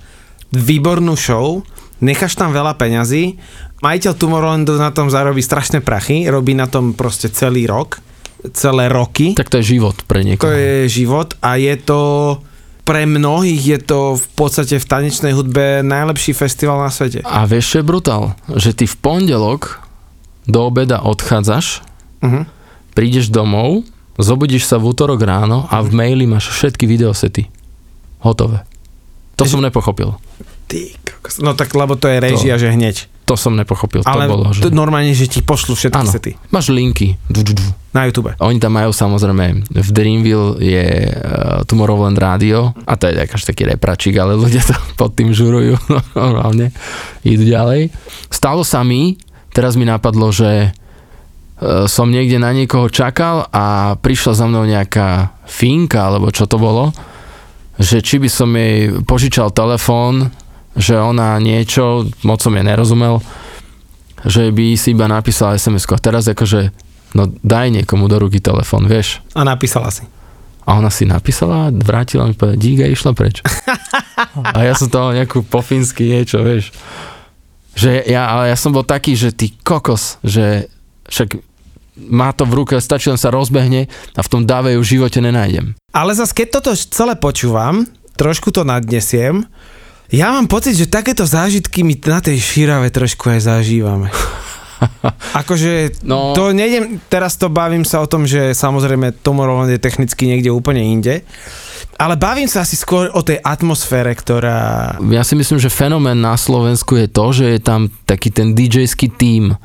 [0.56, 1.62] výbornú show,
[2.00, 3.36] necháš tam veľa peňazí,
[3.80, 8.00] majiteľ Tomorrowlandu na tom zarobí strašné prachy, robí na tom proste celý rok,
[8.52, 9.34] celé roky.
[9.36, 10.52] tak to je život pre To niekoho.
[10.54, 12.00] je život a je to
[12.86, 17.26] pre mnohých je to v podstate v tanečnej hudbe najlepší festival na svete.
[17.26, 18.38] A vieš, čo je brutál?
[18.46, 19.82] Že ty v pondelok
[20.46, 21.82] do obeda odchádzaš,
[22.22, 22.46] Uh-huh.
[22.94, 23.86] prídeš domov,
[24.18, 27.50] zobudíš sa v útorok ráno a v maili máš všetky videosety.
[28.22, 28.66] Hotové.
[29.36, 30.16] To som nepochopil.
[30.66, 30.80] Ty
[31.26, 31.42] kokos.
[31.42, 33.10] No tak, lebo to je režia, že hneď.
[33.26, 34.06] To som nepochopil.
[34.06, 34.62] Ale to bolo, že...
[34.62, 37.18] to normálne, že ti pošlu všetky Áno, sety máš linky.
[37.26, 37.66] Du, du, du.
[37.90, 38.38] na YouTube.
[38.38, 43.66] Oni tam majú samozrejme, v Dreamville je uh, Tomorrowland rádio a to je až taký
[43.66, 45.74] repračík, ale ľudia to pod tým žurujú
[46.14, 46.70] normálne.
[47.26, 47.90] Idú ďalej.
[48.30, 49.18] Stalo sa mi,
[49.50, 55.34] teraz mi napadlo, že uh, som niekde na niekoho čakal a prišla za mnou nejaká
[55.50, 56.94] finka, alebo čo to bolo,
[57.80, 60.32] že či by som jej požičal telefón,
[60.76, 63.24] že ona niečo, moc som jej nerozumel,
[64.26, 66.72] že by si iba napísala sms A teraz akože,
[67.16, 69.24] no daj niekomu do ruky telefón, vieš.
[69.38, 70.04] A napísala si.
[70.66, 73.46] A ona si napísala, vrátila mi povedala, dík a išla preč.
[74.56, 76.74] A ja som toho nejakú po fínsky niečo, vieš.
[77.78, 80.72] Že ja, ale ja som bol taký, že ty kokos, že
[81.06, 81.38] však
[81.96, 85.20] má to v ruke, stačí len sa rozbehne a v tom dáve ju v živote
[85.24, 85.76] nenájdem.
[85.96, 87.88] Ale zase, keď toto celé počúvam,
[88.20, 89.48] trošku to nadnesiem,
[90.14, 94.14] ja mám pocit, že takéto zážitky my na tej šírave trošku aj zažívame.
[95.42, 96.36] akože, no.
[96.36, 100.84] to nejdem, teraz to bavím sa o tom, že samozrejme Tomorrowland je technicky niekde úplne
[100.84, 101.24] inde,
[101.96, 105.00] ale bavím sa asi skôr o tej atmosfére, ktorá...
[105.00, 109.16] Ja si myslím, že fenomén na Slovensku je to, že je tam taký ten DJ-ský
[109.16, 109.56] tím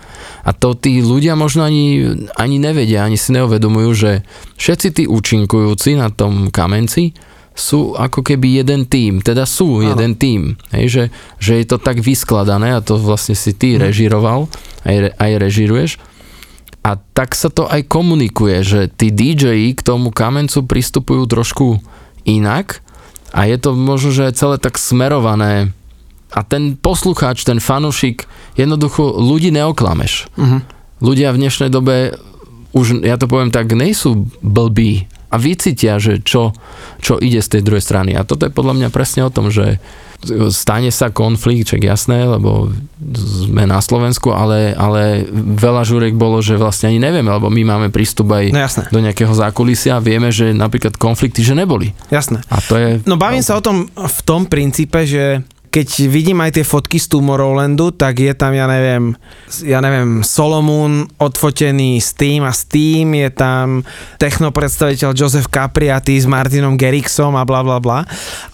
[0.46, 4.12] a to tí ľudia možno ani, ani nevedia, ani si neuvedomujú, že
[4.62, 9.92] všetci tí účinkujúci na tom kamenci sú ako keby jeden tím, teda sú ano.
[9.92, 11.04] jeden tím, hej, že,
[11.42, 13.84] že je to tak vyskladané a to vlastne si ty hmm.
[13.84, 14.46] režiroval,
[14.86, 15.90] aj, aj režiruješ
[16.80, 21.66] a tak sa to aj komunikuje, že tí DJ k tomu kamencu pristupujú trošku
[22.24, 22.80] inak
[23.36, 25.76] a je to možno, že celé tak smerované
[26.32, 28.24] a ten poslucháč, ten fanušik,
[28.56, 30.30] jednoducho ľudí neoklameš.
[30.38, 30.62] Uh-huh.
[31.02, 32.16] Ľudia v dnešnej dobe
[32.70, 36.50] už, ja to poviem tak, nejsú blbí a vycítia, že čo,
[36.98, 38.18] čo ide z tej druhej strany.
[38.18, 39.78] A toto je podľa mňa presne o tom, že
[40.52, 42.68] stane sa konflikt, čak jasné, lebo
[43.48, 47.88] sme na Slovensku, ale, ale veľa žúrek bolo, že vlastne ani nevieme, lebo my máme
[47.88, 48.84] prístup aj no, jasné.
[48.92, 51.96] do nejakého zákulisia a vieme, že napríklad konflikty, že neboli.
[52.12, 52.44] Jasné.
[52.52, 52.88] A to je...
[53.08, 55.40] No bavím sa o tom v tom princípe, že
[55.70, 59.14] keď vidím aj tie fotky z Tomorrowlandu, tak je tam, ja neviem,
[59.62, 63.86] ja neviem, Solomon odfotený s tým a s tým, je tam
[64.18, 68.02] techno predstaviteľ Joseph Capriati s Martinom Gerixom a bla bla bla.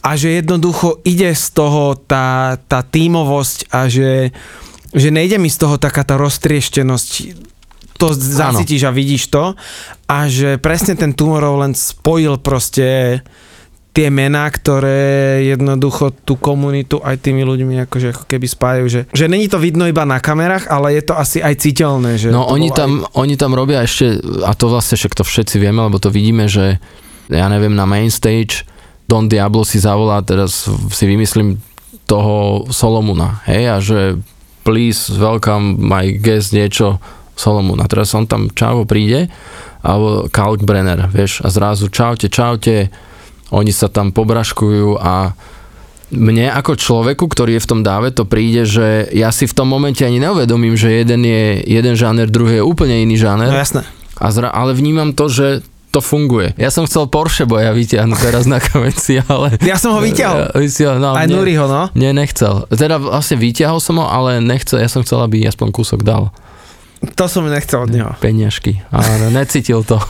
[0.04, 4.36] A že jednoducho ide z toho tá, tá tímovosť a že,
[4.92, 7.10] že nejde mi z toho taká tá roztrieštenosť.
[7.96, 9.56] To zacítiš a vidíš to.
[10.04, 13.24] A že presne ten Tomorrowland spojil proste
[13.96, 19.24] tie mená, ktoré jednoducho tú komunitu aj tými ľuďmi akože ako keby spájajú, že, že
[19.24, 22.20] není to vidno iba na kamerách, ale je to asi aj citeľné.
[22.20, 23.16] Že no oni tam, aj...
[23.16, 26.76] oni tam robia ešte, a to vlastne však to všetci vieme, lebo to vidíme, že
[27.32, 28.68] ja neviem, na main stage
[29.08, 31.56] Don Diablo si zavolá, teraz si vymyslím
[32.04, 34.20] toho Solomuna, hej, a že
[34.60, 37.00] please welcome my guest niečo
[37.32, 37.88] Solomuna.
[37.88, 39.32] Teraz on tam čavo príde,
[39.80, 42.92] alebo Kalkbrenner, vieš, a zrazu čaute, čaute,
[43.50, 45.34] oni sa tam pobraškujú a
[46.14, 49.66] mne ako človeku, ktorý je v tom dáve, to príde, že ja si v tom
[49.66, 53.50] momente ani neuvedomím, že jeden je jeden žáner, druhý je úplne iný žáner.
[53.50, 53.82] No jasné.
[54.16, 56.52] A zra, ale vnímam to, že to funguje.
[56.60, 59.56] Ja som chcel Porsche boja vyťahnuť teraz na kameci, ale...
[59.64, 60.52] Ja som ho vyťahol.
[61.00, 61.88] no, Aj Nuri ho, no.
[61.96, 62.68] Nie, nechcel.
[62.68, 66.28] Teda vlastne vyťahol som ho, ale nechcel, ja som chcel, aby aspoň kúsok dal.
[66.96, 68.10] To som nechcel od neho.
[68.24, 68.80] Peňažky.
[68.88, 70.00] Áno, necítil to.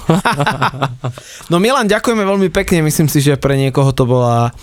[1.51, 2.87] no Milan, ďakujeme veľmi pekne.
[2.87, 4.55] Myslím si, že pre niekoho to bola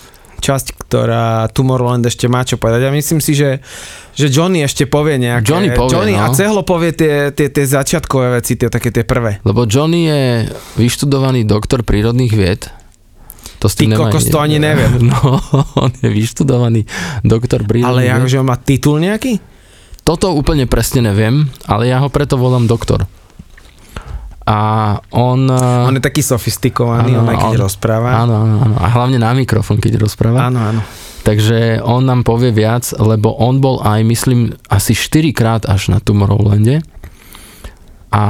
[0.44, 2.88] časť, ktorá Tomorrowland ešte má čo povedať.
[2.88, 3.64] A myslím si, že,
[4.12, 5.48] že Johnny ešte povie nejaké.
[5.48, 6.28] Johnny povie, Johnny no.
[6.28, 9.40] a Cehlo povie tie, tie, tie začiatkové veci, tie také tie prvé.
[9.48, 10.22] Lebo Johnny je
[10.80, 12.68] vyštudovaný doktor prírodných vied.
[13.64, 15.00] To Ty kokos, to ani neviem.
[15.08, 15.40] No,
[15.80, 16.84] on je vyštudovaný
[17.24, 19.53] doktor prírodných Ale že on má titul nejaký?
[20.04, 23.08] Toto úplne presne neviem, ale ja ho preto volám doktor.
[24.44, 24.60] A
[25.16, 25.48] on...
[25.48, 28.10] Eh, on je taký sofistikovaný, áno, on aj keď on, rozpráva.
[28.12, 28.76] Áno, áno, áno.
[28.76, 30.52] A hlavne na mikrofón, keď rozpráva.
[30.52, 30.82] Áno, áno.
[31.24, 36.04] Takže on nám povie viac, lebo on bol aj, myslím, asi 4 krát až na
[36.04, 36.84] Tomorrowlande.
[38.12, 38.24] A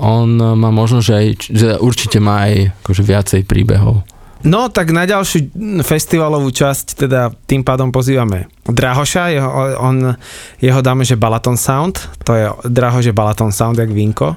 [0.00, 4.02] on má možno, že, aj, že určite má aj akože viacej príbehov.
[4.40, 5.52] No, tak na ďalšiu
[5.84, 10.16] festivalovú časť teda tým pádom pozývame Drahoša, jeho, on,
[10.62, 14.32] jeho dáme, že Balaton Sound, to je Drahože Balaton Sound, jak Vinko,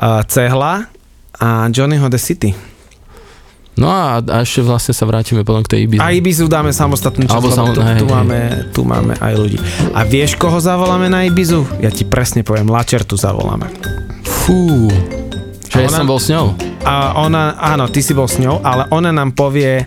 [0.00, 0.88] a Cehla
[1.36, 2.50] a Johnnyho The City.
[3.78, 6.02] No a, a ešte vlastne sa vrátime potom k tej Ibizu.
[6.02, 8.38] A Ibizu dáme samostatnú časť, lebo sam, tu, tu, máme,
[8.74, 9.58] tu máme aj ľudí.
[9.94, 11.78] A vieš, koho zavoláme na Ibizu?
[11.78, 13.70] Ja ti presne poviem, Lačertu zavoláme.
[14.26, 14.90] Fú,
[15.70, 16.58] že ja som bol s ňou.
[16.88, 19.84] A ona, áno, ty si bol s ňou, ale ona nám povie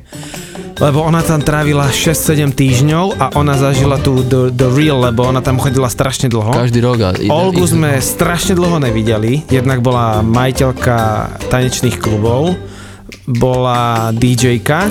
[0.81, 5.37] lebo ona tam trávila 6-7 týždňov a ona zažila tú the, the real, lebo ona
[5.37, 6.49] tam chodila strašne dlho.
[6.57, 7.05] Každý rok.
[7.05, 9.45] A Olgu sme strašne dlho nevideli.
[9.53, 10.97] Jednak bola majiteľka
[11.53, 12.57] tanečných klubov,
[13.29, 14.89] bola DJka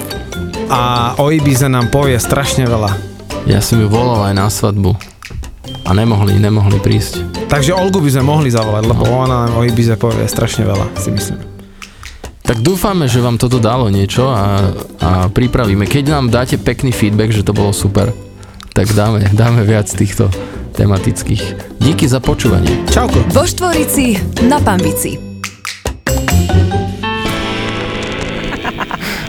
[0.70, 0.82] a
[1.18, 2.94] o Ibize nám povie strašne veľa.
[3.50, 4.94] Ja som ju volal aj na svadbu.
[5.82, 7.18] A nemohli, nemohli prísť.
[7.50, 11.10] Takže Olgu by sme mohli zavolať, lebo ona nám o Ibize povie strašne veľa, si
[11.10, 11.59] myslím.
[12.50, 15.86] Tak dúfame, že vám toto dalo niečo a, a pripravíme.
[15.86, 18.10] Keď nám dáte pekný feedback, že to bolo super,
[18.74, 20.26] tak dáme, dáme viac týchto
[20.74, 21.78] tematických.
[21.78, 22.90] Díky za počúvanie.
[22.90, 23.22] Čauko.
[23.30, 24.18] Vo Štvorici
[24.50, 25.29] na Pambici.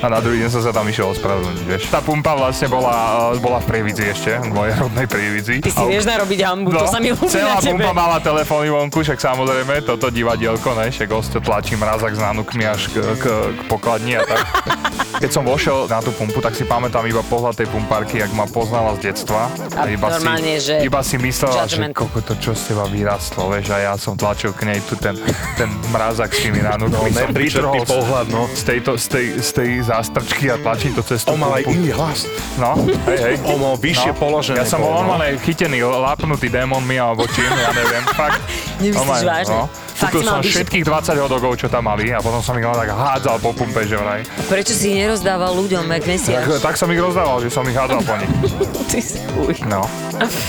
[0.02, 1.82] A na druhý deň som sa tam išiel ospravedlniť, vieš.
[1.94, 2.94] Tá pumpa vlastne bola,
[3.32, 5.56] eh, bola v Prievidzi ešte, v mojej rodnej Prievidzi.
[5.62, 7.78] Ty si vieš narobiť hambu, to sa mi ľúbi celá na tebe.
[7.78, 12.66] pumpa mala telefóny vonku, však samozrejme, toto divadielko, ne, však oste tlačí mrazak s nanukmi
[12.66, 14.42] až k, k, k pokladni a tak.
[15.22, 18.50] Keď som vošiel na tú pumpu, tak si pamätám iba pohľad tej pumpárky, jak ma
[18.50, 19.54] poznala z detstva.
[19.78, 21.94] A iba normálne, si, že iba si myslela, judgment.
[21.94, 24.98] že koko to čo z teba vyrastlo, vieš, a ja som tlačil k nej tu
[24.98, 25.14] ten,
[25.62, 27.14] ten mrazak s tými nanukmi.
[27.14, 28.42] som nepríčetný vytrhol z- pohľad, no.
[28.50, 31.68] Z, tejto, z, tej, z tej zástrčky a tlačím to cez tú On mal aj
[31.68, 32.24] iný hlas.
[32.56, 32.80] No,
[33.12, 33.36] hej, hej.
[33.44, 35.04] On mal vyššie položené Ja som bol no.
[35.04, 38.40] normálne chytený, lápnutý démonmi alebo čím, ja neviem, fakt.
[38.84, 39.68] Nemyslíš vážne?
[39.68, 42.74] Fakt Mal som vyššie- všetkých 20 hodogov, čo tam mali a potom som ich len
[42.74, 44.26] tak hádzal po pumpe, že vraj.
[44.50, 46.44] Prečo si ich nerozdával ľuďom, jak mesiac?
[46.48, 48.32] Tak, tak som ich rozdával, že som ich hádzal po nich.
[48.92, 49.22] Ty si.
[49.70, 49.86] No.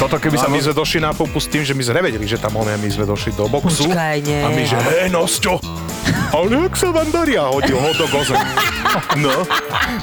[0.01, 2.25] Toto keby A sa my sme došli na pumpu s tým, že my sme nevedeli,
[2.25, 3.89] že tam je, my sme došli do boxu.
[3.89, 4.41] Počkaj, nie.
[4.41, 5.61] A my, že hej, Nosťo,
[6.33, 7.37] ale jak sa vám darí?
[7.37, 8.35] A hodil ho do goze.
[9.17, 9.33] No,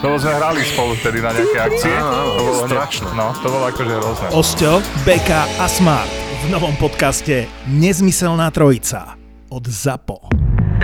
[0.02, 1.94] Lebo sme hrali spolu vtedy na nejaké akcie.
[1.94, 3.10] Áno, to bolo strašné.
[3.14, 4.28] No, to bolo akože hrozné.
[4.34, 4.72] Osťo,
[5.04, 9.19] Beka a Smart v novom podcaste Nezmyselná trojica
[9.50, 10.18] od ZAPO.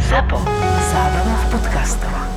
[0.01, 0.37] ZAPO.
[0.91, 2.34] Zábrná v podcastovách.